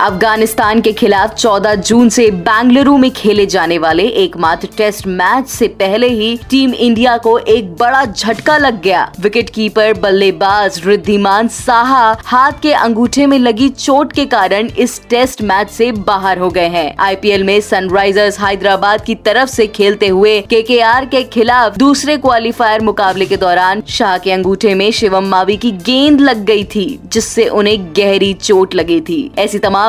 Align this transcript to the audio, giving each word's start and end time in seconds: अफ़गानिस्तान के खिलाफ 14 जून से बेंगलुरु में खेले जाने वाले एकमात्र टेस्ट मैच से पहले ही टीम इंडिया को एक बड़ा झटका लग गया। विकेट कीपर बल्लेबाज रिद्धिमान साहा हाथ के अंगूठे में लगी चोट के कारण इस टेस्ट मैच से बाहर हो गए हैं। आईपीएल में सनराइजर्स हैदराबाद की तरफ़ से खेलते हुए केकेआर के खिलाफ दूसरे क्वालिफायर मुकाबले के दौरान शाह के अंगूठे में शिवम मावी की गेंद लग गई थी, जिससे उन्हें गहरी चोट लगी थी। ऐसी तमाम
अफ़गानिस्तान 0.00 0.80
के 0.80 0.92
खिलाफ 0.92 1.34
14 1.34 1.74
जून 1.76 2.08
से 2.08 2.30
बेंगलुरु 2.30 2.96
में 2.98 3.10
खेले 3.10 3.44
जाने 3.46 3.76
वाले 3.78 4.02
एकमात्र 4.18 4.68
टेस्ट 4.76 5.06
मैच 5.06 5.48
से 5.48 5.66
पहले 5.80 6.08
ही 6.08 6.36
टीम 6.50 6.72
इंडिया 6.74 7.16
को 7.18 7.36
एक 7.38 7.74
बड़ा 7.76 8.04
झटका 8.04 8.56
लग 8.58 8.80
गया। 8.82 9.02
विकेट 9.20 9.50
कीपर 9.50 9.92
बल्लेबाज 9.92 10.80
रिद्धिमान 10.86 11.48
साहा 11.48 12.16
हाथ 12.24 12.52
के 12.62 12.72
अंगूठे 12.74 13.26
में 13.26 13.38
लगी 13.38 13.68
चोट 13.68 14.12
के 14.12 14.24
कारण 14.26 14.68
इस 14.78 15.00
टेस्ट 15.10 15.42
मैच 15.42 15.70
से 15.70 15.90
बाहर 15.92 16.38
हो 16.38 16.48
गए 16.48 16.68
हैं। 16.68 16.94
आईपीएल 16.98 17.44
में 17.44 17.60
सनराइजर्स 17.60 18.40
हैदराबाद 18.40 19.04
की 19.04 19.14
तरफ़ 19.26 19.50
से 19.50 19.66
खेलते 19.66 20.08
हुए 20.08 20.40
केकेआर 20.50 21.06
के 21.06 21.22
खिलाफ 21.28 21.76
दूसरे 21.76 22.16
क्वालिफायर 22.16 22.80
मुकाबले 22.80 23.26
के 23.26 23.36
दौरान 23.36 23.82
शाह 23.88 24.16
के 24.18 24.32
अंगूठे 24.32 24.74
में 24.74 24.90
शिवम 24.92 25.28
मावी 25.28 25.56
की 25.56 25.72
गेंद 25.72 26.20
लग 26.20 26.44
गई 26.44 26.64
थी, 26.64 26.88
जिससे 27.04 27.48
उन्हें 27.50 27.78
गहरी 27.96 28.32
चोट 28.34 28.74
लगी 28.74 29.00
थी। 29.00 29.20
ऐसी 29.38 29.58
तमाम 29.58 29.88